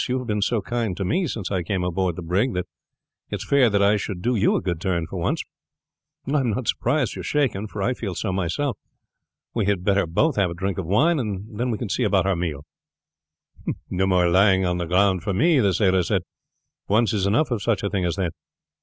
You 0.09 0.17
have 0.17 0.25
been 0.25 0.41
so 0.41 0.61
kind 0.63 0.97
to 0.97 1.05
me 1.05 1.27
since 1.27 1.51
I 1.51 1.61
came 1.61 1.83
aboard 1.83 2.15
the 2.15 2.23
brig 2.23 2.55
that 2.55 2.65
it 3.29 3.35
is 3.39 3.45
fair 3.45 3.69
that 3.69 3.83
I 3.83 3.97
should 3.97 4.23
do 4.23 4.35
you 4.35 4.55
a 4.55 4.61
good 4.61 4.81
turn 4.81 5.05
for 5.05 5.17
once. 5.19 5.43
I 6.27 6.39
am 6.39 6.49
not 6.49 6.67
surprised 6.67 7.15
you 7.15 7.19
are 7.19 7.23
shaken, 7.23 7.67
for 7.67 7.83
I 7.83 7.93
feel 7.93 8.15
so 8.15 8.33
myself. 8.33 8.79
We 9.53 9.67
had 9.67 9.83
better 9.83 10.07
both 10.07 10.37
have 10.37 10.49
a 10.49 10.55
drink 10.55 10.79
of 10.79 10.87
wine, 10.87 11.19
and 11.19 11.59
then 11.59 11.69
we 11.69 11.77
can 11.77 11.89
see 11.89 12.01
about 12.01 12.25
our 12.25 12.35
meal." 12.35 12.65
"No 13.91 14.07
more 14.07 14.27
lying 14.27 14.63
down 14.63 14.71
on 14.71 14.77
the 14.79 14.87
ground 14.87 15.21
for 15.21 15.35
me," 15.35 15.59
the 15.59 15.71
sailor 15.71 16.01
said. 16.01 16.23
"Once 16.87 17.13
is 17.13 17.27
enough 17.27 17.51
of 17.51 17.61
such 17.61 17.83
a 17.83 17.89
thing 17.91 18.03
as 18.03 18.15
that. 18.15 18.33